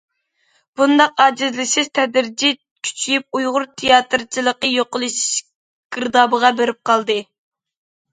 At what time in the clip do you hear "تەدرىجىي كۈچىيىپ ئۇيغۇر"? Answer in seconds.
1.99-3.67